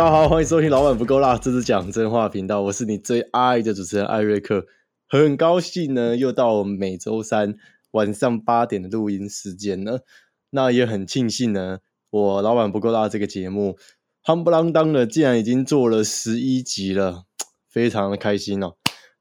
[0.00, 4.66] 大家好，欢迎收听《老板不够辣》，这是讲真话频道，我是你最爱的主持人艾瑞克。
[5.06, 7.58] 很高兴呢，又到我们每周三
[7.90, 10.02] 晚上八点的录音时间了。
[10.48, 13.76] 那也很庆幸呢，我《老板不够辣》这个节目，
[14.24, 17.24] 夯不啷当的竟然已经做了十一集了，
[17.68, 18.76] 非常的开心哦！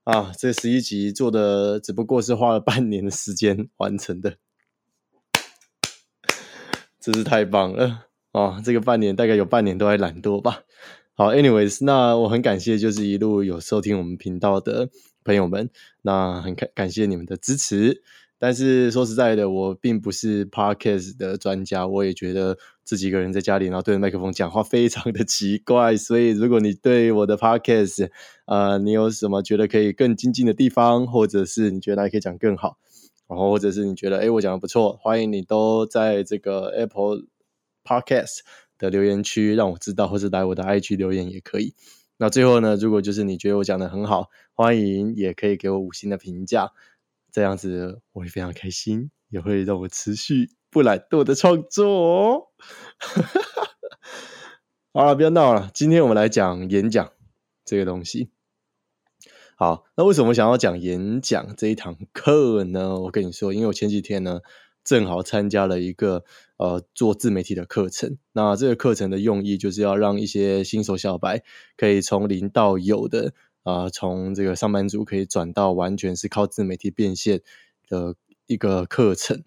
[0.05, 4.37] 啊，这十一集做的只不过是花了半年的时间完成的，
[7.01, 8.05] 真是太棒了！
[8.31, 10.61] 哦，这个半年大概有半年都在懒惰吧。
[11.15, 14.87] 好，anyways，那我很感谢就是一路有收听我们频道的
[15.23, 15.69] 朋友们，
[16.03, 18.03] 那很感感谢你们的支持。
[18.37, 25.97] 但是说实在的，我并不是 podcast 的专家，我也觉得自己一个人在家里，然后对着麦克风讲话非常的奇怪。
[25.97, 28.09] 所以如果你对我的 podcast，
[28.45, 32.77] 呃，你有什么觉得可以更精进的地方，或者是你觉得还可以讲更好，
[33.27, 37.23] 然后或者是你觉得哎我讲的不错，欢迎你都在这个 Apple。
[37.89, 38.41] Podcast
[38.77, 41.73] 的留言区让我知道，或是来我的 IG 留言也可以。
[42.17, 46.71] 那最后呢，如果就是你觉得我讲的很好，欢迎也可以给我五星的评价，
[47.31, 52.43] 这样子我会非常开心，也会让我持续不懒惰的创作哦。
[54.93, 57.11] 好了，不要闹了，今天我们来讲演讲
[57.65, 58.29] 这个东西。
[59.55, 62.99] 好，那为什么想要讲演讲这一堂课呢？
[62.99, 64.41] 我跟你说，因为我前几天呢。
[64.83, 66.23] 正好参加了一个
[66.57, 71.43] 呃做自媒体的课程，那这个课程的用意就是要让一些新手小白
[71.77, 77.41] 可以从零到有的啊，从这个上班族可以转到完全是靠自媒体变现
[77.87, 78.15] 的
[78.47, 79.43] 一个课程。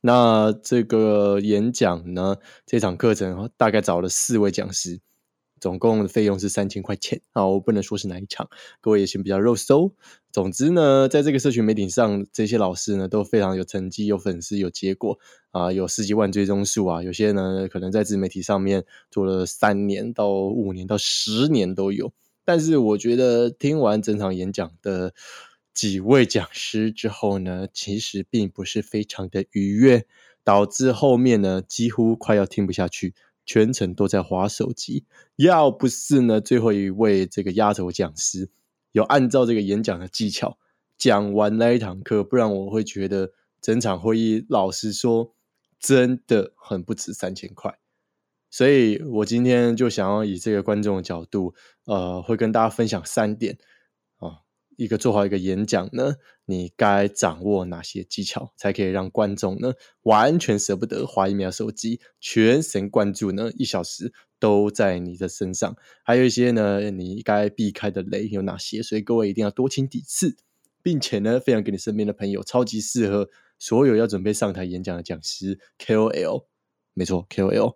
[0.00, 5.00] 那这个演讲呢，这场课程大概找了四位讲师。
[5.64, 8.50] 总共的费用是三千块钱啊，我不能说是哪一场，
[8.82, 9.94] 各位也请比较肉搜。
[10.30, 15.18] 总之呢，在这个社群媒体上，这些老师呢都非常有成绩、有粉丝、有结果
[15.52, 17.02] 啊，有十几万追踪数啊。
[17.02, 22.12] 有些呢可能在自媒体上面做了三年到五年到十年都有。
[22.44, 25.14] 但是我觉得听完整场演讲的
[25.72, 30.04] 几位讲师之后呢，其实并不是非常的愉悦，
[30.44, 33.14] 导致后面呢几乎快要听不下去。
[33.44, 35.04] 全程都在划手机，
[35.36, 38.50] 要不是呢，最后一位这个压轴讲师
[38.92, 40.58] 有按照这个演讲的技巧
[40.96, 45.34] 讲完那一堂课，不然我会觉得整场会议老实说
[45.78, 47.78] 真的很不值三千块。
[48.50, 51.54] 所以我今天就想要以这个观众的角度，
[51.86, 53.58] 呃，会跟大家分享三点
[54.18, 54.38] 啊。
[54.76, 56.14] 一个做好一个演讲呢，
[56.46, 59.72] 你该掌握哪些技巧，才可以让观众呢
[60.02, 65.76] 完全舍不得划一秒手机，全神贯注呢一小时都在你的身上？
[66.02, 68.82] 还有一些呢，你该避开的雷有哪些？
[68.82, 70.36] 所以各位一定要多听几次，
[70.82, 76.44] 并且呢，分享给你身边的朋友，超级适合所有要准备上台演讲的讲师 KOL，
[76.92, 77.74] 没错 KOL，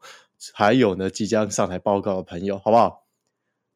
[0.53, 3.08] 还有呢即将上台报告的朋友，好不好？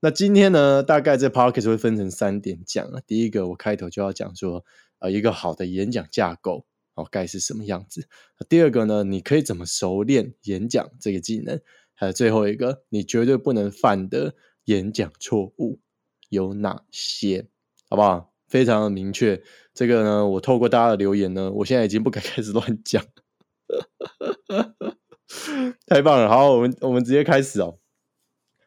[0.05, 3.01] 那今天呢，大概这 p o c k e t 会分成三点讲啊。
[3.07, 4.65] 第一个，我开头就要讲说，
[4.99, 8.09] 呃，一个好的演讲架构哦，该是什么样子。
[8.49, 11.61] 第二个呢，你可以怎么熟练演讲这个技能？
[11.95, 15.79] 还有最后一个，你绝对不能犯的演讲错误
[16.31, 17.47] 有哪些？
[17.89, 18.33] 好不好？
[18.49, 19.41] 非常的明确。
[19.73, 23.05] 这个呢，我透过大家的留言呢，我现在已经不敢开始乱讲。
[25.87, 26.29] 太棒了！
[26.29, 27.79] 好，我们我们直接开始哦。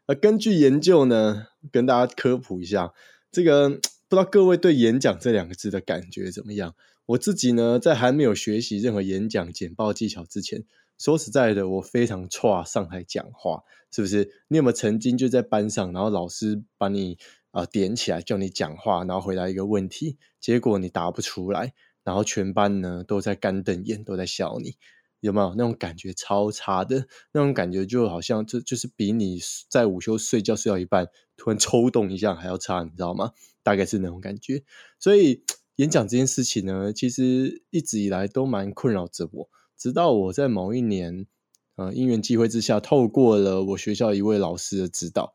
[0.08, 2.94] 呃，根据研究呢，跟大家科普一下，
[3.32, 6.76] 这个不知道各位对演讲这两个字的感觉怎么样？
[7.08, 10.64] 我自己呢，在还没有学习任何演讲简报技巧之前，
[11.00, 14.44] 说实在的，我非常差上台讲话，是不是？
[14.48, 17.18] 你有没有曾经就在班上，然后老师把你
[17.50, 21.74] 啊点起来叫你讲话，然后回答一个问题，结果你答不出来，
[22.04, 24.76] 然后全班呢都在干瞪眼，都在笑你？
[25.20, 27.08] 有没有那种感觉超差的？
[27.32, 29.40] 那种感觉就好像就就是比你
[29.70, 33.32] 在午休睡觉睡到一半突然抽动一下还要差，你知道吗？
[33.64, 34.64] 大概是那种感觉。
[35.00, 35.44] 所以
[35.78, 39.50] 演讲这件事情呢，其实一直以来都蛮困扰着我。
[39.78, 41.26] 直到我在某一年，
[41.76, 45.34] 呃，因缘机会之下，透过了我学校一位老师的指导，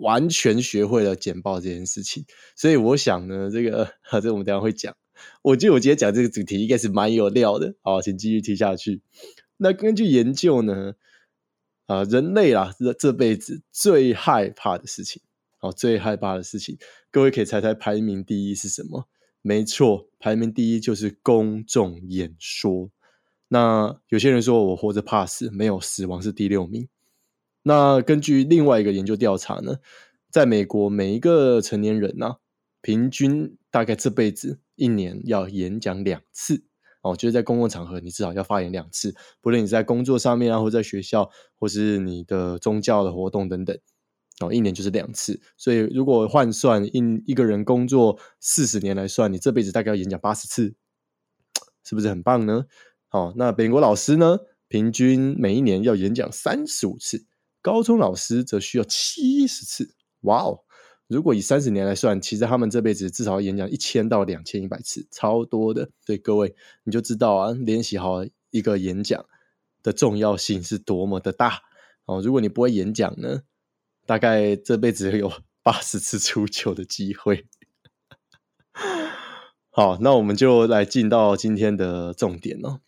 [0.00, 2.24] 完全学会了简报这件事情。
[2.56, 3.92] 所以我想呢，这个
[4.22, 4.96] 这我们等下会讲。
[5.42, 9.00] 我觉得我今天讲这个主题应该是蛮有料的，好，请继续听下去。
[9.56, 10.94] 那根据研究呢，
[11.86, 15.22] 啊，人类啊，这这辈子最害怕的事情，
[15.60, 16.78] 哦，最害怕的事情，
[17.10, 19.08] 各位可以猜猜排名第一是什么？
[19.42, 22.90] 没错，排名第一就是公众演说。
[23.48, 26.88] 那有些人说我活着怕死，没有死亡是第六名。
[27.62, 29.76] 那根据另外一个研究调查呢，
[30.30, 32.36] 在美国每一个成年人呢。
[32.82, 36.64] 平均大概这辈子一年要演讲两次
[37.00, 43.78] 哦，就是在公共场合你至少要发言两次，不论你在工作上面啊，或在学校，或是你的宗教的活动等等。
[44.40, 50.74] 哦，一年就是两次，所以如果换算一一个人工作四十年来算，你这辈子大概要演讲八十次，
[51.84, 52.66] 是不是很棒呢？
[53.10, 54.38] 哦，那美国老师呢，
[54.68, 57.26] 平均每一年要演讲三十五次，
[57.60, 59.94] 高中老师则需要七十次。
[60.22, 60.64] 哇哦！
[61.12, 65.90] 如果以三十年来算，其实他们这辈子至少要演讲一千到两千一百次，超多的。
[66.06, 66.54] 所以各位
[66.84, 69.24] 你就知道啊，练习好一个演讲
[69.82, 71.60] 的重要性是多么的大
[72.06, 72.22] 哦。
[72.22, 73.42] 如果你不会演讲呢，
[74.06, 75.30] 大概这辈子有
[75.62, 77.46] 八十次出糗的机会。
[79.70, 82.80] 好，那我们就来进到今天的重点哦。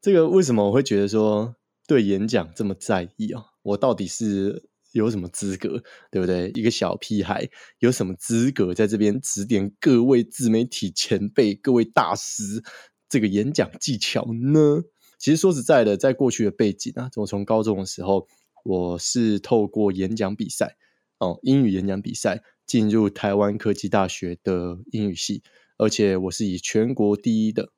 [0.00, 1.54] 这个为什么我会觉得说
[1.86, 3.44] 对演讲这么在意啊？
[3.62, 4.67] 我到底是？
[4.92, 6.50] 有什么资格，对不对？
[6.54, 7.48] 一个小屁孩
[7.78, 12.62] 有什么资格在这边指点各位自媒体前辈、各位大师
[13.08, 14.82] 这个演讲技巧呢？
[15.18, 18.26] 其实说实在的，在过去的背景啊，我从高中的时候，
[18.64, 20.76] 我是透过演讲比赛
[21.18, 25.42] 哦，英语演讲比赛进入台湾科技大学的英语系，
[25.76, 27.72] 而且我是以全国第一的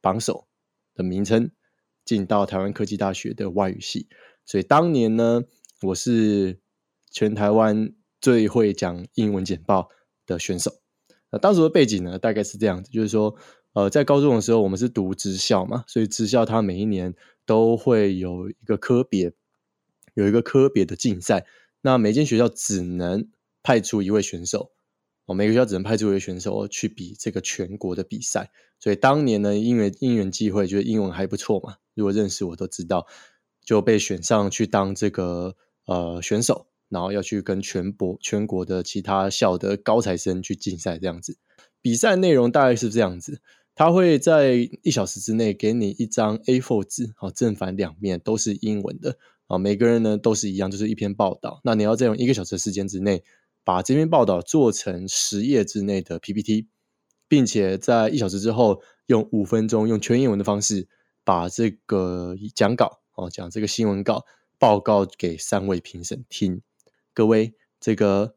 [0.00, 0.48] 榜首
[0.94, 1.52] 的名称
[2.04, 4.08] 进到台湾科技大学的外语系，
[4.44, 5.44] 所以当年呢。
[5.82, 6.58] 我是
[7.10, 9.90] 全台湾最会讲英文简报
[10.26, 10.72] 的选手。
[11.30, 13.36] 那当时的背景呢，大概是这样子，就是说，
[13.74, 17.14] 呃，在高中的时候，我们是读职校嘛，所以职校它每一年
[17.46, 19.32] 都会有一个科别，
[20.14, 21.46] 有一个科别的竞赛。
[21.80, 23.28] 那每间学校只能
[23.62, 24.72] 派出一位选手，
[25.26, 28.50] 哦，每个学校只能派出一位选手去比这个全国的比赛。
[28.80, 33.06] 所以当年呢，因为因缘际会，觉得英文还不错嘛，如果认识我都知道，
[33.64, 35.54] 就被选上去当这个。
[35.88, 41.38] 呃，选手，然后要去跟全国全国的其他校的高材生去竞赛，这样子。
[41.80, 43.40] 比赛内容大概是这样子，
[43.74, 51.62] 他会在一小时之内给你一张 A4 纸，好，正反两面都是英文的，啊，每个人呢都是一样，就是一篇报道。
[51.64, 53.24] 那你要在用一个小时的时间之内，
[53.64, 56.68] 把这篇报道做成十页之内的 PPT，
[57.28, 60.86] 并且在一小时之后，用五分钟用全英文的方式
[61.24, 64.26] 把这个讲稿，哦，讲这个新闻稿。
[64.58, 66.62] 报告给三位评审听，
[67.14, 68.34] 各位，这个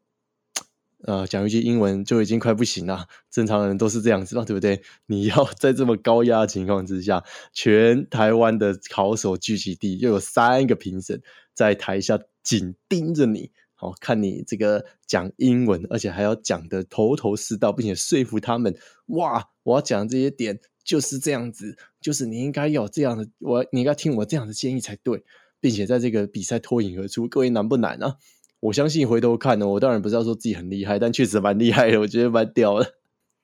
[1.04, 4.84] 呃讲一句英文就已经快不行了，正常人都是这样子嘛，对不对？
[5.08, 7.24] 你要在这么高压的情况之下，
[7.54, 11.22] 全台湾的考手聚集地，又有三个评审
[11.56, 18.78] 在台下紧盯着你，好看你这个讲英文，而且还要讲的头头是道，并且说服他们，
[19.08, 25.24] 哇，我要讲这些点就是这样子，就是你应该有这样的，我你应该听我这样的建议才对。
[25.62, 28.18] 并且在这个比赛脱颖而出，各位难不难啊？
[28.60, 32.96] 我相信回头看呢，我当然不是要说自己很厉害，但确实蛮厉害的，我觉得蛮屌的。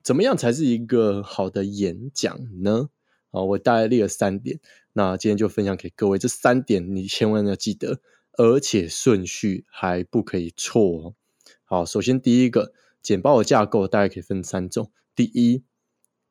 [0.03, 2.89] 怎么样才是一个好的演讲呢？
[3.31, 4.59] 啊，我大概列了三点，
[4.93, 6.17] 那今天就分享给各位。
[6.17, 7.99] 这三点你千万要记得，
[8.33, 11.13] 而且顺序还不可以错哦。
[11.65, 15.63] 好，首先第一个简报的架构大概可以分三种：第一，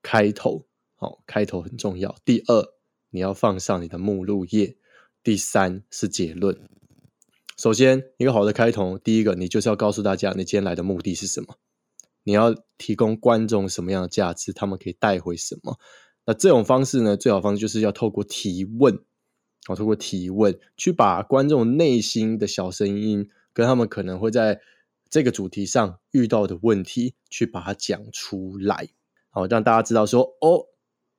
[0.01, 2.73] 开头，好，开头很重要；第二，
[3.11, 4.77] 你要放上你的目录页。
[5.27, 6.57] 第三是结论。
[7.57, 11.57] 首先，一个好的开头，第一个，你就是要告诉大家你今天来的目的是什么，
[12.23, 15.81] 你要提供观众什么样的价值，他们可以带回什么。
[16.27, 19.01] 那这种方式呢，最好方式就是要透过提问，
[19.67, 24.61] 啊，透过提问去把观众内心的小声音，跟他们可能会在
[25.11, 28.91] 这个主题上遇到的问题，去把它讲出来，
[29.31, 30.67] 好让大家知道说，哦，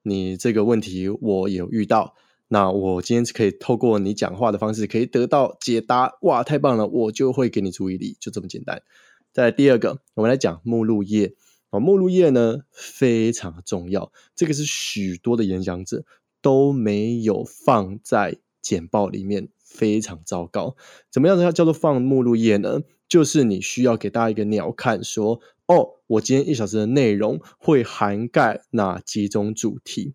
[0.02, 2.16] 你这个问题我有遇到。
[2.50, 6.88] 那我今天可以透过你讲话的方式，可以得到解答，哇，太棒了！
[6.88, 8.82] 我就会给你注意力，就这么简单。
[9.34, 11.36] 再第二个，我们来讲目录页
[11.72, 16.06] 啊，目录页呢非常重要，这个是许多的演讲者
[16.42, 20.78] 都没有放在简报里面，非常糟糕。
[21.12, 22.80] 怎么样子叫做放目录页呢？
[23.10, 30.14] 就是你需要给大家一个鸟看，说哦，我今天一小时的内容会涵盖哪几种主题？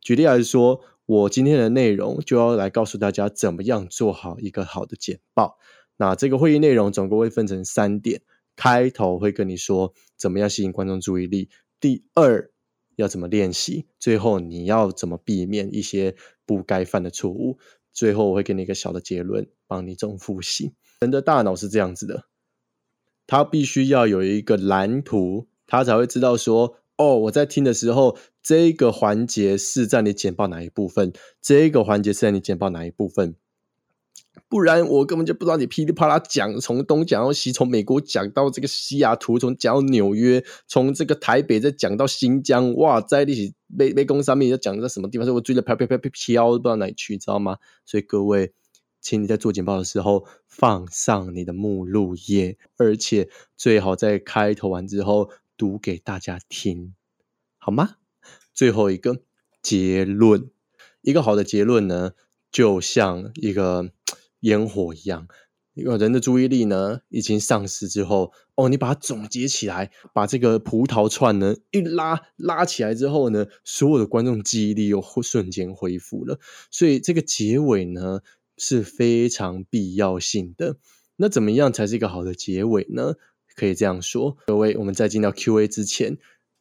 [0.00, 0.80] 举例来说。
[1.06, 5.56] 我今天的内容就要来告诉大家怎么样做好一个好的简报。
[5.96, 8.22] 那这个会议内容总共会分成三点：
[8.56, 11.48] 开头会跟你说怎么样吸引观众注意力；
[11.78, 12.50] 第二
[12.96, 17.58] 要怎么练习；最后你要怎么避免一些不该犯的错误。
[17.92, 20.74] 最后我会给你一个小的结论，帮你做复习。
[20.98, 22.24] 人的大脑是这样子的，
[23.28, 26.78] 他必须要有一个蓝图，他才会知道说。
[26.98, 31.12] 哦，我在听的时候，这个环节是在你简报哪一部分？
[31.42, 33.34] 这个环节是在你简报哪一部分？
[34.48, 45.26] 不然我根本就不知道你噼里啪啦讲，从东讲到西，从美国讲到这个西雅图，从讲到纽约，从这个台北再讲到新疆，哇，在一起背背公上面要讲在什么地方？
[45.26, 47.58] 所以我追着飘飘飘飘飘，不知道哪里去，知道吗？
[47.84, 48.52] 所以各位
[49.00, 56.94] 请你在做简报的时候放上你的目录页，而且最好在开头完之后读给大家听，
[57.58, 57.96] 好吗？
[58.56, 59.20] 最后一个
[59.62, 60.50] 结论，
[61.02, 62.12] 一个好的结论呢，
[62.50, 63.90] 就像一个
[64.40, 65.28] 烟火一样。
[65.74, 76.40] 一个人的注意力呢，已经丧失之后，哦，你把它总结起来，把这个葡萄串呢一拉拉起来之后呢，所有的观众记忆力又瞬间恢复了。
[76.70, 78.20] 所以这个结尾呢
[78.56, 80.78] 是非常必要性的。
[81.16, 83.16] 那怎么样才是一个好的结尾呢？
[83.54, 86.16] 可以这样说，各位，我们在进到 Q&A 之前，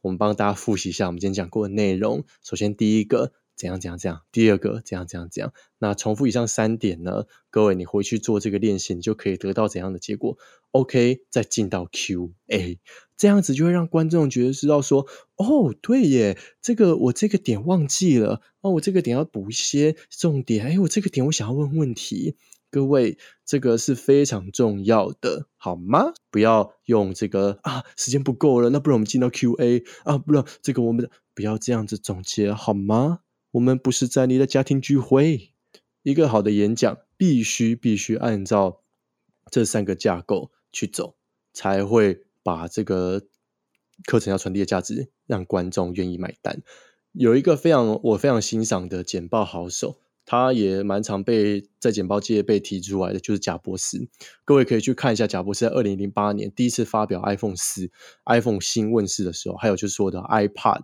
[0.06, 2.26] 我们帮大家复习一下我们今天讲过的内容。
[2.44, 3.34] 首先，第一个。
[3.58, 4.22] 怎样怎样怎样？
[4.34, 5.54] 第二个怎样怎样怎样？
[5.80, 7.24] 那重复以上三点呢？
[7.50, 10.38] 各位，你回去做这个练习，你就可以得到怎样的结果
[10.72, 12.80] ？OK，再进到 Q&A，
[13.16, 15.08] 这样子就会让观众觉得知道说，
[15.38, 22.36] 哦，对耶，这个我这个点忘记了，哦，我这个点要补一些重点，哎，我这个点我想要问问题，
[22.72, 26.13] 各位，这个是非常重要的，好吗？
[26.29, 33.19] 不要用这个啊，时间不够了，那不然我们进到 Q&A 啊，不然这个我们不要这样子总结，好吗？
[33.51, 35.53] 我们不是在你的家庭聚会。
[36.03, 38.81] 一个好的演讲必须必须按照
[39.50, 41.15] 这三个架构去走，
[41.51, 43.24] 才会把这个
[44.05, 46.62] 课程要传递的价值让观众愿意买单。
[47.12, 54.08] 有一个非常我非常欣赏的简报好手，他也蛮常被在简报界被提出来的，就是贾博士。
[54.44, 57.91] 各位可以去看一下贾博士在二零零八年第一次发表 iPhone 四
[58.25, 60.82] iPhone 新问世的时候，还有就是说的 iPad。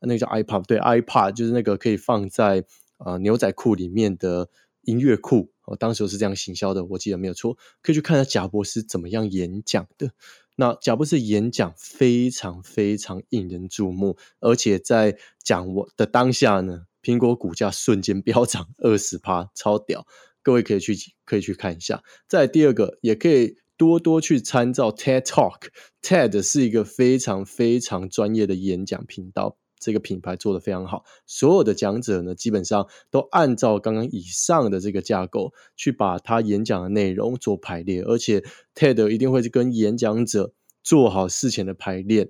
[0.00, 2.64] 那个叫 iPad，对，iPad 就是那个可以放在
[2.98, 4.48] 呃牛仔裤里面的
[4.82, 5.50] 音乐库。
[5.66, 7.58] 哦，当时是这样行销的，我记得没有错。
[7.82, 10.12] 可以去看一下贾博士怎么样演讲的。
[10.56, 20.06] 那贾博士演讲非常非常引人注目，而且在讲我的当下呢，苹果股价瞬间飙涨 二十趴，超屌。
[20.42, 22.02] 各位可以去可以去看一下。
[22.26, 29.58] 再第二个，也可以多多去参照 TED Talk，TED 是一个非常非常专业的演讲频道。
[29.78, 40.52] 这个品牌做的非常好，所有的讲者呢，基本上都按照刚刚以上的这个架构去把他演讲的内容做排列，而且 TED 一定会去跟演讲者
[40.82, 42.28] 做好事前的排练，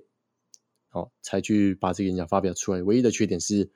[0.87, 2.81] 好才去把这个演讲发表出来。
[2.83, 3.69] 唯一的缺点是，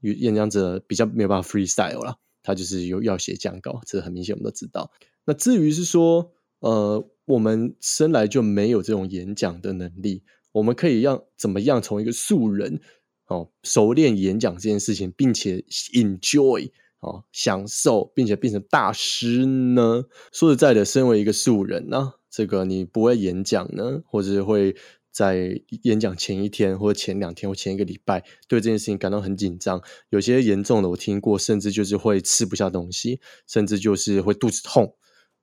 [0.00, 4.90] 演讲者比较没有办法 freestyle 了，他就是有要写讲稿，这很明显我们都知道。
[5.24, 12.80] 那至于是说，呃，我们生来就没有这种演讲的能力，我们可以让怎么样从一个素人。
[13.26, 15.64] 哦，熟练演讲这件事情，并且
[15.94, 20.04] enjoy 哦，享受，并且变成大师呢？
[20.32, 24.74] 说实在的，身为一个素人呢，这个你不会演讲呢，或者会
[25.10, 29.82] 在演讲前一天或者前两天或前一个礼拜，对这件事情感到很紧张。
[30.08, 34.94] 有些严重的，我听过，甚至就是会吃不下东西，甚至就是会肚子痛。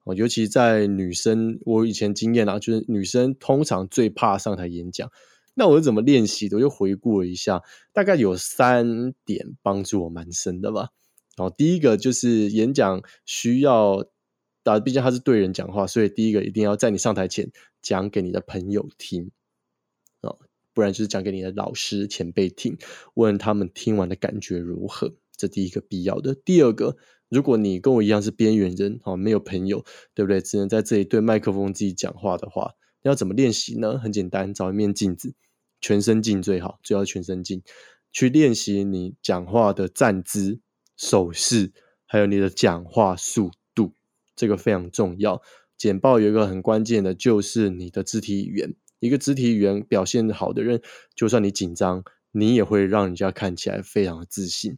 [0.06, 5.12] 哦，尤其在女生，我以前经验啊，就是女生通常最怕上台演讲。
[5.54, 6.56] 那我是怎么练习的？
[6.56, 10.90] 我就回顾了一下，大概有三点帮助我蛮深的吧。
[11.36, 14.06] 然后第一个就是演讲需要，
[14.64, 19.32] 啊，毕竟他是对人讲话，所以第一个一定要在你上台前讲给你的朋友听，
[20.78, 22.78] 不然就是讲给你的老师前辈听，
[23.16, 25.16] 问他们听完的感觉如何。
[25.36, 26.36] 这第一个必要的。
[26.36, 26.98] 第二个，
[27.30, 30.40] 如果你跟我一样是边缘人，哦，没有朋友，对不对？
[30.40, 33.98] 只能在这里对麦克风自己讲话的话，要怎么练习呢？
[33.98, 35.34] 很简单，找一面镜子。
[35.82, 37.64] 全身镜最好，最好全身镜，
[38.12, 40.60] 去练习你讲话的站姿、
[40.96, 41.74] 手势，
[42.06, 43.96] 还有你的讲话速度，
[44.36, 45.42] 这个非常重要。
[45.76, 48.76] 简报有一个很关键的，就是你的肢体语言。
[49.00, 50.82] 一个肢体语言表现好的人，
[51.16, 54.78] 就算你紧张，你也会让人家看起来非常的自信。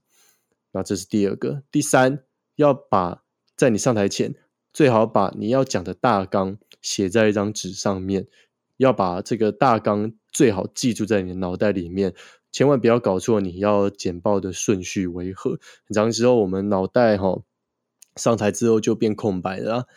[0.71, 1.63] 那这是第二个。
[1.71, 2.23] 第三，
[2.55, 3.23] 要把
[3.55, 4.35] 在你上台前，
[4.73, 8.27] 最好把你要讲的大纲写在一张纸上面，
[8.77, 10.13] 要把这个大纲。
[10.31, 12.13] 最好记住在你的脑袋里面，
[12.51, 15.59] 千万不要搞错你要简报的顺序为何。
[15.88, 17.41] 很长时候，我们脑袋哈
[18.15, 19.88] 上台之后就变空白了，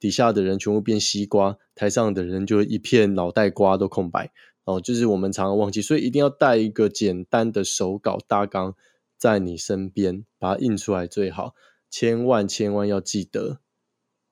[0.00, 4.32] 底下的人全部变西瓜，台上的人就一片脑袋瓜都空白
[4.64, 4.80] 哦。
[4.80, 8.74] 就是我们常常忘记，所以一定要带一个简单的手稿大纲
[9.16, 11.54] 在你身边，把它印出来最好。
[11.90, 13.60] 千万千万要记得，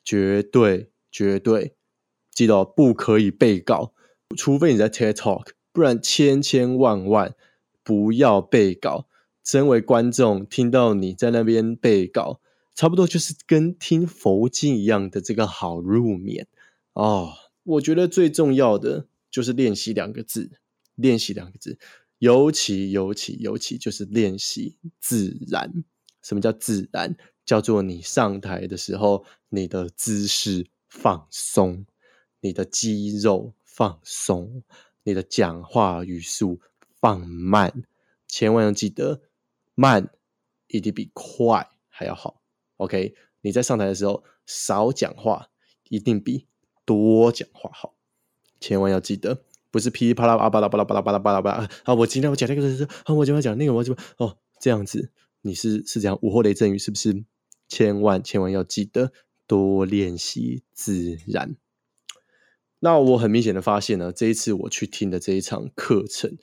[0.02, 1.74] 绝对绝对
[2.32, 3.92] 记得不可以背稿。
[4.36, 7.34] 除非你在 TED Talk，不然千千万万
[7.82, 9.06] 不要背稿。
[9.44, 12.40] 身为观众，听到你在那边背稿，
[12.78, 16.46] 差不多就是跟听佛经一样的这个好入眠
[16.92, 17.32] 哦。
[17.64, 20.48] 我觉得最重要的就是练习两个字，
[20.94, 21.76] 练习两个字，
[22.18, 25.82] 尤其尤其尤其就是练习自然。
[26.22, 27.16] 什么叫自然？
[27.44, 31.84] 叫做你上台的时候，你的姿势放松，
[32.40, 34.62] 你的肌肉放松，
[35.02, 36.60] 你的讲话语速
[37.00, 37.82] 放慢，
[38.28, 39.22] 千万要记得
[39.74, 40.10] 慢
[40.68, 42.40] 一定比快还要好。
[42.78, 45.50] OK，你在上台的时候少讲话，
[45.90, 46.46] 一定比
[46.84, 47.94] 多讲话好。
[48.58, 51.94] 千万要记得，不是噼里啪啦啊巴拉巴拉巴拉巴拉巴拉巴拉啊！
[51.94, 57.24] 我今天我讲那个是啊，我今天讲那个我怎么哦这样子，你是是这样午后雷阵雨是不是？
[57.68, 59.12] 千万千万要记得
[59.46, 61.54] 多练习自然。
[62.78, 66.38] 那我很明显的发现呢，这一次我去听的这一场课程，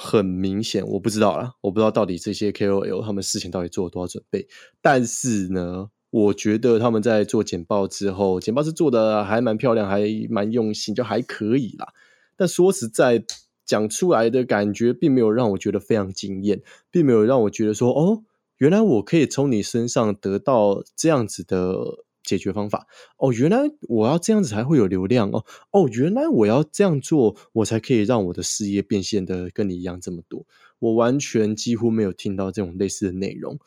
[0.00, 4.46] 很明显我不知道啦，我不知道到底这些 KOL 他们事情到底做了多少准备，
[4.80, 5.90] 但是呢。
[6.10, 10.00] 我觉得他们在做简报之后，简报是做的还蛮漂亮，还
[10.30, 11.92] 蛮用心，就还可以啦。
[12.34, 13.22] 但说实在，
[13.66, 18.22] 讲出来的感觉并没有让我觉得非常惊艳，并没有让我觉得说，哦，
[18.56, 22.86] 原来我可以从你身上得到这样子的解决方法。
[23.16, 25.44] 哦，原来我要这样子才会有流量哦。
[25.70, 30.46] 哦，原来我要这样做，我才可以让我的事业变现的跟你一样这么多。
[30.78, 33.58] 我完全几乎没有听到这种类似的内容。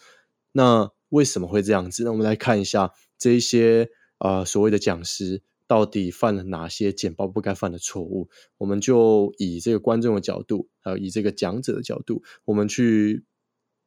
[0.52, 0.92] 那。
[1.12, 2.06] 为什么会这样子？
[2.06, 8.30] 那我们来看一下这一些啊所谓的讲师到底犯了哪些简报不该犯的错误？
[8.58, 13.26] 我们就以这个观众的角度，还有以这个讲者的角度，我们去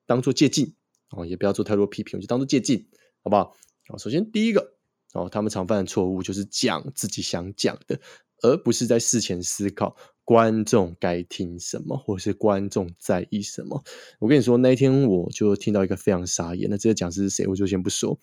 [0.04, 0.74] 当做借鉴
[1.12, 2.84] 哦，也不要做太多批评，就当做借鉴，
[3.22, 3.56] 好不好？
[3.88, 4.74] 好，首先第一个
[5.12, 8.00] 哦，他们常犯的错误就是讲自己想讲的，
[8.42, 9.96] 而不是在事前思考。
[10.26, 13.84] 观众该听什么，或是观众在意什么？
[14.20, 16.66] 我跟你说，那一天我就听到一个非常傻眼。
[16.70, 17.46] 那这个讲师是谁？
[17.46, 18.18] 我就先不说。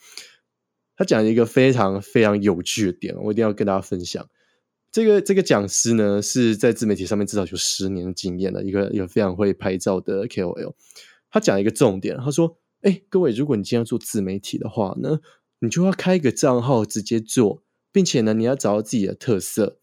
[0.95, 4.27] 他讲一个非常非常有趣的点，我一定要跟大家分享。
[4.91, 10.73] 这个这个讲师呢，是在自媒体上面至少有十年的经验的一个一个非常会拍照的 KOL。
[11.29, 15.19] 他讲一个重点，他说：“哎，各位，如果你今天做自媒体的话呢，
[15.61, 19.77] 你就要开一个账号直接做，并且呢，你要找到自己的特色。”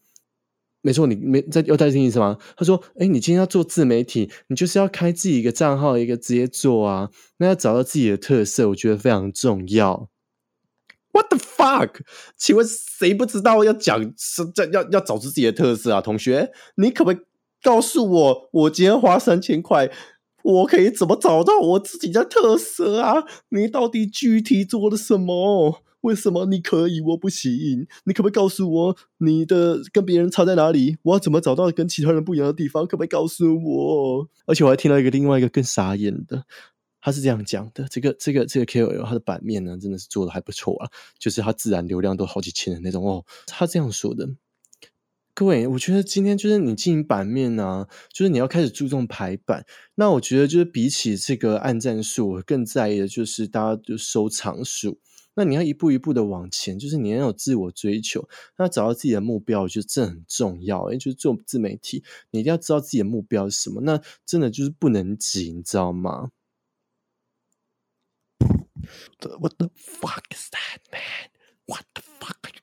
[0.81, 2.37] 没错，你没在要再听意思吗？
[2.55, 7.09] 他说：“哎，你今天要做自媒体，你就是要开自己一个账号，一个直接做啊。
[7.37, 10.09] 那要找到自己的特色，我觉得非常重要。”
[11.11, 12.01] What the fuck？
[12.37, 15.99] 请问谁不知道要讲是这要要找出自己的特色啊？
[15.99, 17.21] 同学，你可不可以
[17.61, 19.91] 告诉我，我今天花三千块，
[20.43, 23.23] 我可以怎么找到我自己的特色啊？
[23.49, 25.83] 你到底具体做了什么？
[26.01, 27.85] 为什么你可以我不行？
[28.05, 30.95] 你可不可以告诉我你的跟别人差在哪里？
[31.03, 32.87] 我要怎么找到跟其他人不一样的地方？
[32.87, 34.29] 可不可以告诉我？
[34.45, 36.45] 而且我还听到一个另外一个更傻眼的，
[37.01, 43.25] 他是这样讲的：这个这个这个 KOL 他的版面呢，真的是做的还不错啊，就是他自然流量都好几千的那种哦。
[43.45, 44.25] 他这样说的，
[45.39, 49.65] 对，我觉得今天就是你经营版面呢，就是你要开始注重排版。
[49.95, 54.99] 那我觉得就是比起这个按赞数，我更在意的就是大家就收藏数。
[55.35, 60.81] 那你要一步一步的往前，就是你要有自我追求，那找到自己的目标，我觉得这很重要。
[60.89, 63.79] 因为，就是做自媒体，你一定要知道自己的目标是什么。
[63.79, 66.31] 那真的就是不能急，你知道吗
[69.21, 71.29] ？What the fuck is that, man?
[71.65, 72.58] What the fuck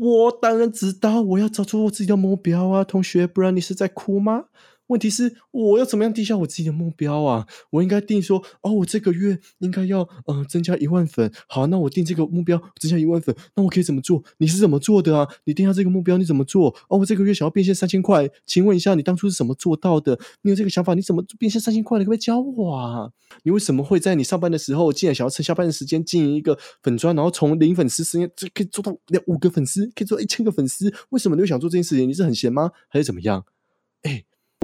[0.00, 4.46] 我当然知道，我要找出我自己的目标啊，同学，不然你是在哭吗？
[4.90, 7.46] 问题是我要怎么样定下我自己的目标啊？
[7.70, 11.30] 我应该定说哦，我这个月应该要呃增加一万粉。
[11.46, 14.22] 好，那我定这个目标增加一万粉，那我可以怎么做？
[14.38, 15.28] 你是怎么做的啊？
[15.44, 16.74] 你定下这个目标你怎么做？
[16.88, 20.18] 哦，我这个月想要变现三千块，请问一下你当初是怎么做到的？
[20.42, 21.98] 你有这个想法，你怎么变现三千块？
[22.00, 23.10] 你可不可以教我啊？
[23.44, 30.92] 你为什么会在你上班的时候，竟然想要趁下班的时间经营一个粉砖，然后从零粉丝时间就可以做到两五个粉丝，可以做一千个粉丝？
[31.10, 32.08] 为什么你会想做这件事情？
[32.08, 32.72] 你是很闲吗？
[32.88, 33.44] 还是怎么样？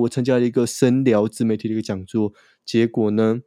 [0.02, 2.34] 我参加了一个深聊自媒体的一个讲座，
[2.66, 3.40] 结果呢，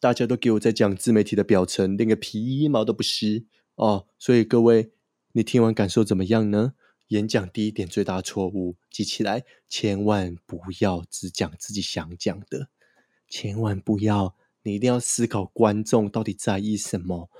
[0.00, 4.06] 大家都给我在讲自媒体的表层，连个皮毛都不是哦。
[4.18, 4.92] 所以各位，
[5.32, 6.72] 你听完感受怎么样呢？
[7.08, 12.70] 演讲第一点最大错误，记起来，千万不要只讲自己想讲的，
[13.28, 17.30] 千万不要，你一定要思考观众到底在意什么。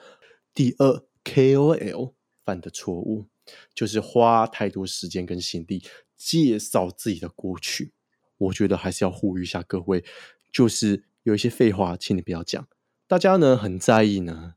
[0.52, 2.12] 第二，KOL
[2.44, 3.28] 犯的错误
[3.74, 5.82] 就是花太多时间跟心力
[6.14, 7.94] 介绍自己的过去。
[8.38, 10.02] 我觉得还是要呼吁一下各位，
[10.50, 12.66] 就是有一些废话，请你不要讲。
[13.06, 14.54] 大家呢很在意呢，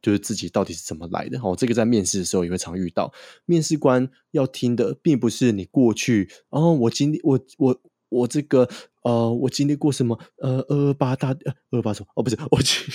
[0.00, 1.40] 就是自己到底是怎么来的。
[1.42, 3.12] 哦，这个在面试的时候也会常遇到。
[3.44, 8.68] 面试官要听的，并不是你过去哦，我经历，我我我这个
[9.02, 10.18] 呃，我经历过什么？
[10.36, 12.08] 呃，二八大二二八什么？
[12.14, 12.90] 哦，不是，我去，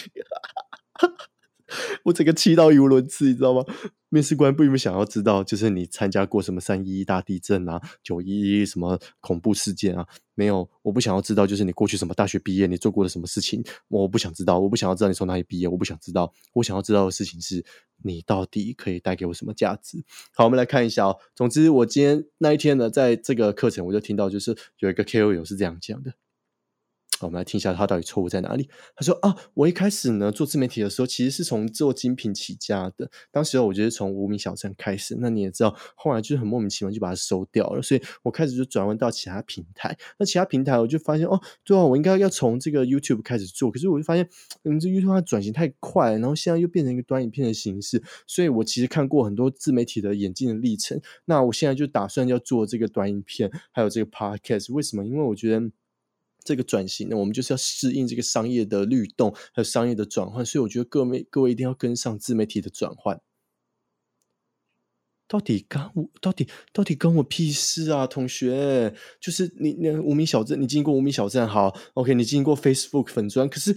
[2.06, 3.64] 我整个气到语无伦次，你知道吗？
[4.12, 17.64] 面试官并不想要知道，就是你参加过什么三一一大地震啊、九一一什么恐怖事件啊，没有，我不想要知道，就是你过去什么大学毕业，你做过了什么事情，我不想知道，我不想要知道你从哪里毕业，我不想知道，我想要知道的事情是
[18.02, 20.04] 你到底可以带给我什么价值。
[20.34, 21.18] 好，我们来看一下哦。
[21.36, 26.14] 总之，我今天那一天呢，在这个课程我就听到，就是有一个 KOL 是这样讲的。
[27.22, 28.70] 我们来听一下他到底错误在哪里。
[28.96, 33.10] 他说啊，我一开始呢做自媒体的时候，其实是从做精品起家的。
[33.32, 37.82] 当时我觉得从无名小站开始，那你也知道，后来就是很莫名其妙就把它收掉了。
[37.82, 39.98] 所以我开始就转弯到其他平台。
[40.18, 43.70] 那其他平台我就发现哦，对啊，我应该要从这个 YouTube 开始做。
[43.70, 44.28] 可是我就发现，
[44.64, 48.02] 嗯，这 YouTube 它转型太快，然后现在又变成一个短影片的形式。
[48.28, 51.00] 所以我其实看过很多自媒体的演进的历程。
[51.26, 54.74] 那我现在就打算要做这个短影片，还有这个 Podcast。
[54.74, 55.06] 为什么？
[55.06, 55.70] 因为我觉得。
[56.44, 63.22] 这个转型呢，我们就是要适应这个商业的律动，还有商业的转换，所以我觉得各位各位一定要跟上自媒体的转换。
[65.28, 68.96] 到底干我到底到底跟我屁事啊，同学？
[69.20, 73.76] 就是你那无名小镇，你经过无名小镇好，OK，你经过 Facebook 粉砖，可是。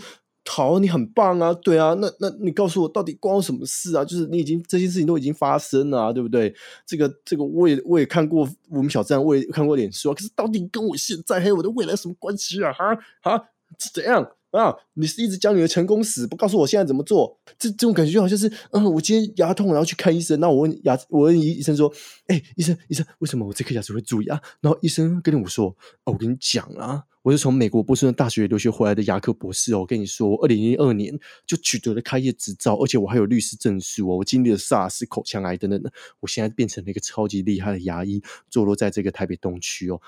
[0.54, 4.04] 好，你很棒啊，对啊，那那你告诉我，到底关我什么事啊？
[4.04, 6.54] 就是你已经这些事情都已经发生了，对不对？
[6.84, 12.70] 这个这个，我也我也看过我们小站，我也看过脸书啊，可是到底跟我现在还有我的未来什么关系啊？
[12.70, 13.38] 哈啊，
[13.78, 14.74] 是怎样啊？
[14.94, 17.38] 你是一直讲你的成功史，不告诉我现在怎么做？
[17.58, 21.92] 这这种感觉就好像是，嗯，我今天牙痛，然后去看医生，那我问牙，我问医医生说，
[22.26, 24.40] 哎，医生医生，为什么我这颗牙齿会蛀牙？
[24.60, 25.68] 然后医生跟我说，
[26.04, 27.04] 哦，我跟你讲啊。
[27.22, 34.16] 我是从美国波士顿大学留学回来的牙科博士哦，我跟你说，我二零一二年就取得了开业执照，而且我还有律师证书哦。
[34.16, 40.00] 我经历了 SARS、口腔癌等等的，我现在变成了一个超级厉害的牙医，坐落在这个台北东区哦。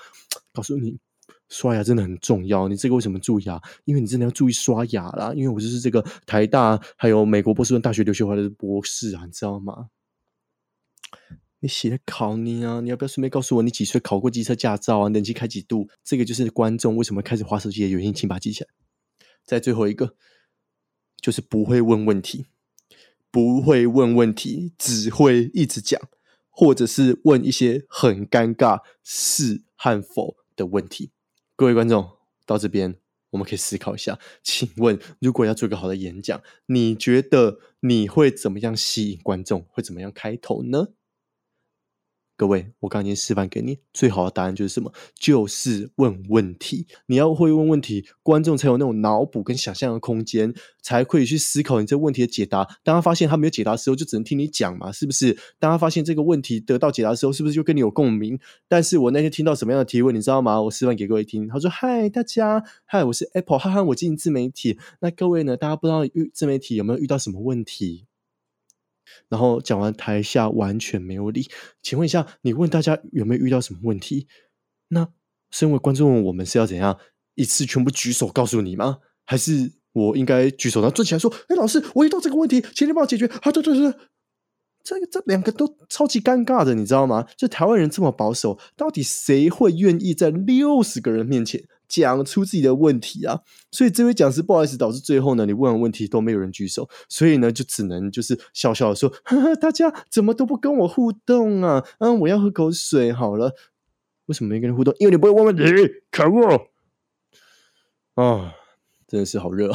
[0.53, 0.97] 告诉你，
[1.49, 2.67] 刷牙真的很重要。
[2.67, 3.61] 你这个为什么蛀牙？
[3.85, 5.33] 因为你真的要注意刷牙啦。
[5.35, 9.89] 因为我就是这个台大还有美国波士顿大学留学回来的博士啊，你知道吗？
[11.59, 12.79] 你写考你啊！
[12.81, 15.09] 你要不要顺便告诉我你几岁考过机车驾照啊？
[15.09, 15.87] 冷气开几度？
[16.03, 18.69] 这个就是观众为什么开始划手机的原因，请把它记起来。
[19.43, 20.15] 在最后一个，
[21.19, 22.45] 就是不会问问题，
[23.31, 25.99] 不会问问题，只会一直讲，
[26.49, 31.11] 或者是问一些很尴尬是和否的问题。
[31.57, 32.09] 各位观众，
[32.45, 32.95] 到这边
[33.29, 39.65] 我们可以思考一下，请问，如果要做一个好的演讲，你觉得你会怎么样吸引观众？
[39.69, 40.89] 会怎么样开头呢？
[42.37, 44.91] 各位，我刚已经示范给你，最好的答案就是什么？
[45.17, 46.85] 就是问问题。
[47.05, 52.67] 你要会问问题，观众才有那种脑补跟想象的空间，才可以去思考你这问题的解答。
[52.83, 55.37] 当他发现他没有解答的时候，就只能听你讲嘛，是不是？
[55.59, 58.37] 当他发现这个问题得到解答的时候，是不是就跟你有共鸣？
[58.67, 60.61] 但是我那天听到什么样的提问，你知道吗？
[60.61, 61.47] 我示范给各位听。
[61.47, 64.77] 他说：“嗨，大家，嗨，我是 Apple，哈哈，我经营自媒体。
[64.99, 65.55] 那各位呢？
[65.55, 68.07] 大家不知道遇自媒体有没有遇到什么问题？”
[69.29, 71.47] 然后讲完，台下完全没有理。
[71.81, 74.27] 请问一下，你问大家有没有遇到什么问题？
[74.89, 75.07] 那
[75.51, 76.97] 身为观众，我们是要怎样
[77.35, 78.99] 一次全部举手告诉你吗？
[79.25, 83.93] 还是我应该举手然后站起来说：“哎，老师，我遇到这个问题，请你帮我解决。”啊，对对对，
[84.83, 87.25] 这这两个都超级尴尬的，你知道吗？
[87.35, 91.63] 就台湾人这么保守，到底谁会愿意在六十个人面前？
[91.87, 99.11] 讲出自己的问题啊，所以这位讲师不好意思，导致最后呢，你问完问题都没有人举手，所以呢，就只能就是笑笑的说
[99.61, 101.85] ：“大家怎么都不跟我互动啊？
[101.99, 103.53] 嗯，我要喝口水好了。
[104.27, 104.93] 为什么没跟你互动？
[104.99, 105.63] 因为你不会问问题，
[106.09, 106.69] 可恶！
[108.15, 108.55] 啊，
[109.07, 109.71] 真的是好热。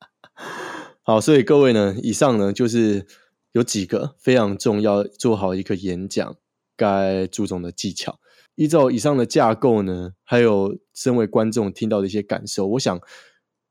[1.02, 3.06] 好，所以各位呢，以上呢就是
[3.52, 6.36] 有几个非常重要，做好一个演讲
[6.76, 8.18] 该注重的技巧。
[8.56, 13.00] 依照以上的架构呢，还有身为观众听到的一些感受，我想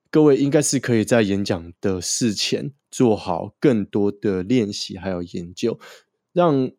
[0.10, 5.78] 各位应该是可以在演讲的事前做好更多的练习，还有研究，
[6.32, 6.72] 让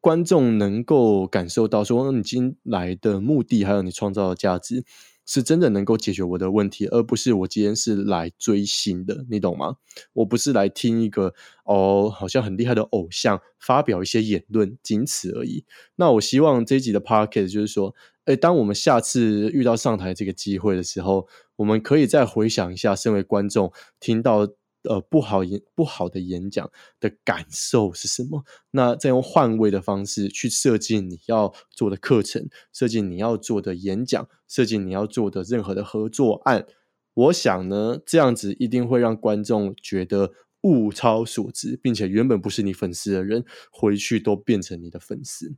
[0.00, 4.84] 观众能够感受到说你今来的目的，还有你创造的价值。
[5.26, 9.76] 是真的能够解决我的问题，而不是我今天是来追星的，你懂吗？
[10.14, 11.34] 我不是来听一个
[11.64, 15.64] 哦，好像很厉害的偶像发表一些言论，仅此而已。
[15.96, 24.48] 那我希望这一集的 p o c k e t 就是说，哎，当我们下次遇到上台这个机会的时候，我们可以再回想一下，身为观众听到。
[24.88, 28.44] 呃，不好演不好的演讲的感受是什么？
[28.70, 36.66] 那再用换位的方式去设计你要做的课程，设计你要做的演讲，设计你要做的任何的合作案。
[37.14, 45.54] 我想呢，这样子一定会让观众觉得物超所值，并且原本不是你粉丝的人，回去都变成你的粉丝。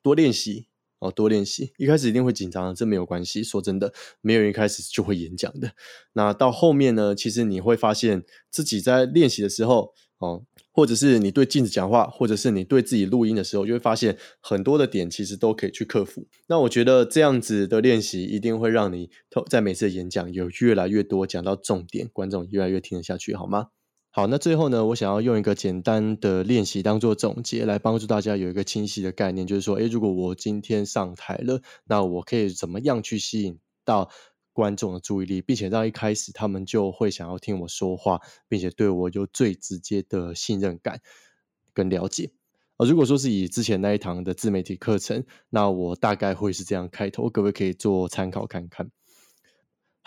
[0.00, 0.67] 多练习。
[1.00, 3.44] 哦，多练习，一开始一定会紧张，这没有关系。
[3.44, 5.72] 说真的，没有一开始就会演讲的。
[6.12, 16.26] 那到后面呢，其实你会发现自己在练习的时候，哦，或者是你对镜子讲话，或者是你对自己录音的时候，就会发现很多的点其实都可以去克服。
[16.48, 19.10] 那我觉得这样子的练习一定会让你
[19.48, 23.68] 在每次演讲有越来越多讲到重点，观众越来越听得下去，好吗？
[24.10, 34.10] 好，那最后呢，我想要用一个简单的练习当做总结，来帮助大家有一个清晰的概念，就是说，诶，如果我今天上台了，那我可以怎么样去吸引到？
[34.50, 41.00] 观众的注意力，并且让一开始他们就会想要听我说话，并且对我有最直接的信任感
[41.72, 42.32] 跟了解。
[42.76, 48.90] 啊如果说是以之前那一堂的自媒体课程，那我大概会是这样开头，各位可以做参考看看。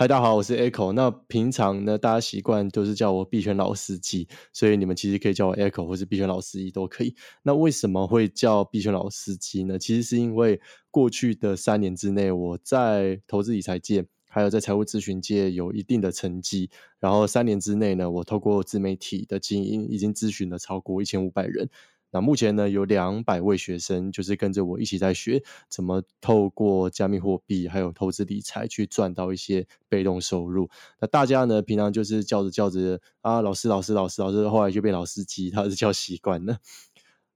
[0.02, 0.92] 嗨，大家好，我是 Echo。
[0.94, 7.14] 那平常呢，大家习惯都是叫我币圈老司机，所以你们其实可以叫我 Echo 或是币圈老司机都可以。
[7.44, 9.78] 那为什么会叫币圈老司机呢？
[9.78, 10.60] 其实是因为
[10.90, 14.04] 过去的三年之内，我在投资理财界。
[14.34, 21.70] 还有在财务咨询界有一定的成绩，然后三年之内呢，我透过自媒体的经营，已经咨询了超过一千五百人。
[22.12, 30.70] 那目前呢，有两百位学生就是跟着我一起在学，怎么透过加密货币还有投资理财去赚到一些被动收入。
[31.00, 36.60] 那大家呢，平常就是叫着叫着啊，老师老师老师老师，后来就变老司机，他是叫习惯了。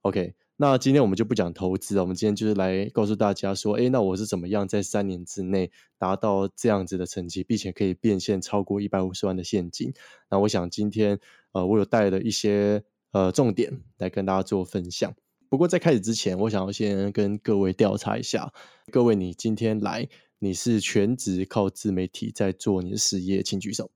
[0.01, 0.35] OK。
[0.57, 9.93] 那今天我们就不讲投资了，我们今天就是来告诉大家说，哎，那我是怎么样在三年之内达到这样子的成绩，并且可以变现超过一百五十万的现金。
[10.29, 11.19] 那我想今天
[11.51, 12.85] 呃，我有带了一些
[13.15, 15.15] 呃重点来跟大家做分享。
[15.47, 18.51] 不过在开始之前，我想要先跟各位调查一下，
[18.91, 23.89] 各位你今天来，你是全职靠自媒体在做你的事业，请举手。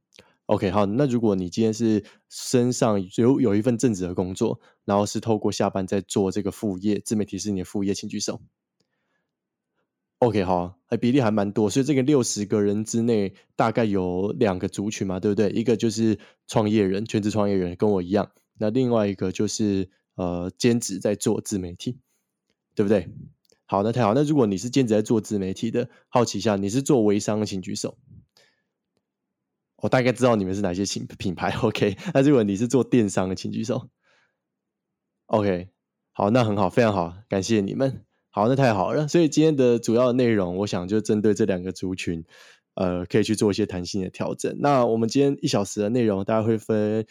[0.45, 8.39] OK，好，那如果你今天是身上有有一份正职的工作，然后是透过下班在做这个副业，自媒体是你的副业，请举手。
[10.19, 15.49] OK，好，还比例还蛮多，所以这个六十个人之内大概有两个族群嘛，对不对？
[15.49, 18.25] 一个就是创业人，全职创业人，跟我一样；
[18.59, 21.97] 那另外一个就是呃兼职在做自媒体，
[22.75, 23.09] 对不对？
[23.65, 24.13] 好，那太好。
[24.13, 27.97] 那如果你是兼职在做自媒体的，好奇一下，你是做微商，请举手。
[29.77, 31.95] 我大概知道你们是哪些品品牌， OK？
[32.13, 33.89] 那如果你是做电商的，请举手。
[35.27, 35.69] OK，
[36.11, 38.03] 好，那很好，非常好，感谢你们。
[38.31, 39.07] 好，那太好了。
[39.07, 42.25] 所以今天的主要内容，我想就针对这两个族群，
[42.73, 44.53] 呃，可以去做一些弹性的调整。
[44.59, 47.05] 那我们今天一小时的内容，大概会分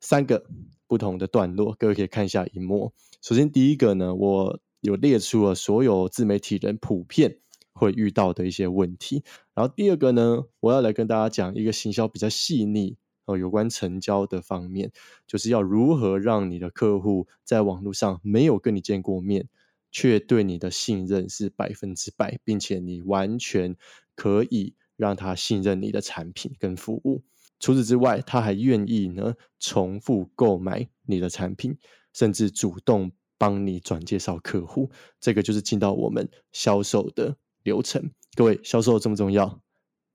[0.00, 0.44] 三个
[0.90, 2.92] 不同的段落，各位可以看一下荧幕。
[3.22, 7.38] 首先第一个呢，我有列出了所有自媒体人普遍。
[7.72, 9.24] 会遇到的一些问题。
[9.54, 14.92] 然后第二个呢，我要来跟大家讲一个行销比较细腻哦，有关成交的方面，
[15.26, 19.48] 就是要如何让你的客户在网络上没有跟你见过面，
[19.90, 23.74] 却对你的信任是百分之百，并且你完全
[24.14, 27.22] 可以让他信任你的产品跟服务。
[27.60, 31.78] 除此之外，他还愿意呢重复购买你的产品，
[32.12, 34.90] 甚至主动帮你转介绍客户。
[35.20, 37.36] 这个就是进到我们销售的。
[37.62, 39.60] 流程，各位销售重不重要？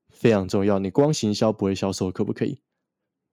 [0.09, 0.79] 非常重要。
[0.79, 2.59] 你光行销不会销售，可不可以？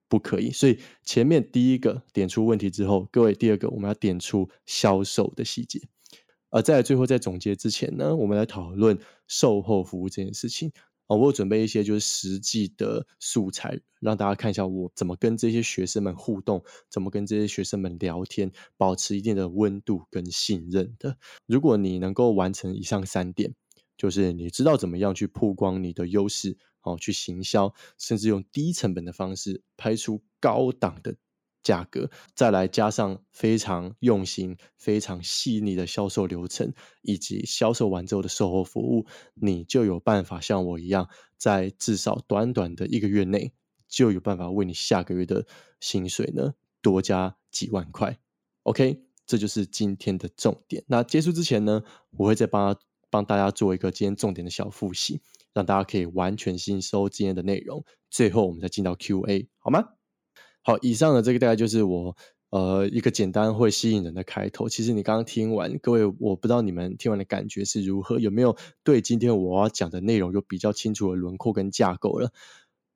[0.07, 0.51] 不可以。
[0.51, 5.81] 所以前面第一个点出问题之后，各位第二个我们要点出销售的细节。
[6.51, 10.71] 而在最后在总结之前呢，我们来讨论售后服务这件事情。
[11.07, 21.17] 哦，我有准备一些就是实际的素材，让大家看一下我怎么跟这些学生们互动，怎么跟这些学生们聊天，保持一定的温度跟信任的。
[21.45, 23.53] 如果你能够完成以上三点。
[23.95, 31.15] 就是你知道怎么样去曝光你的优势，哦，去行销，甚至用低成本的方式拍出高档的
[31.63, 43.53] 价格，再来加上非常用心、非常细腻的销售流程，以及销售完之后的售后服务，你就有办法像我一样，在至少短短的一个月内，
[43.87, 45.45] 就有办法为你下个月的
[45.79, 48.19] 薪水呢多加几万块。
[48.63, 50.83] OK，这就是今天的重点。
[50.87, 51.81] 那结束之前呢，
[52.17, 52.77] 我会再帮。
[53.13, 55.21] 帮大家做一个今天重点的小复习，
[55.53, 57.85] 让大家可以完全吸收今天的内容。
[58.09, 59.89] 最后，我们再进到 Q&A，好吗？
[60.63, 62.15] 好，以上的这个大概就是我
[62.49, 64.69] 呃一个简单会吸引人的开头。
[64.69, 72.31] 其实你刚刚听完，各位我不知道你们听完的感觉是如何，有没有对今天我要讲的内容有比较清楚的轮廓跟架构了？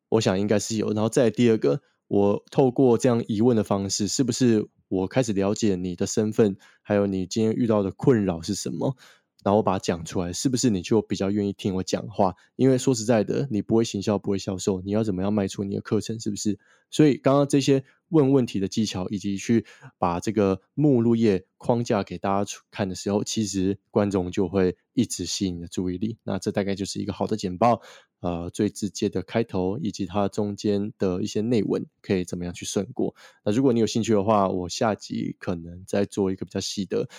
[0.10, 0.94] 我想应该是有。
[0.94, 8.96] 然后再第二个，我透过这样疑问的方式，是不是我开始了解你的身份，还有你今天遇到的困扰是什么？
[9.44, 12.36] 然后我把它讲出来，是不是你就比较愿意听我讲话？
[12.56, 16.20] 因为说实在的，你不会行销，不会销售，你要怎么样卖出你的课程？
[16.20, 16.60] 是不是？
[16.90, 19.66] 所以刚刚这些问问题的技巧，以及去
[19.98, 26.18] 把这个目录页框架给大家看的时候，其实观众就会一直吸引你的注意力。
[26.24, 27.82] 那这大概就是一个好的简报，
[28.22, 33.14] 呃，最直接的开头，以及它中间的一些内文，可以怎么样去顺过？
[33.44, 37.10] 那如果你有兴趣的话，我下集可能再做一个比较细的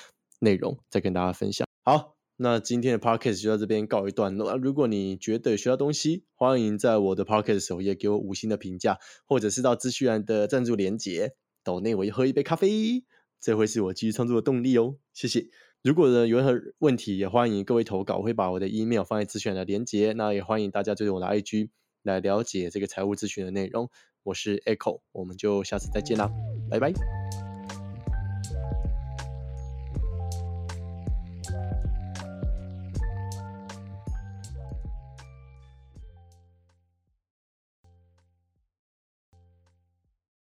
[0.41, 1.68] 内容，再跟大家分享。
[1.89, 2.17] 好。
[2.41, 4.57] 那今天的 podcast 就到这边告一段落。
[4.59, 13.05] 如果你觉得学到东西，欢迎在我的 podcast 首页给我五星的评价，或者是到资讯栏的赞助连结，岛内我喝一杯咖啡，
[13.41, 14.97] 这会是我继续创作的动力哦。
[15.15, 15.47] 谢谢。
[15.83, 20.13] 如果呢有任何问题，也欢迎各位投稿，我会把我的 email 放在资讯栏的连结。
[20.13, 21.71] 那也欢迎大家追踪我的 IG
[22.03, 23.91] 来了解这个财务咨询的内容。
[24.23, 26.31] 我是 Echo，我们就下次再见啦，
[26.71, 27.48] 拜拜。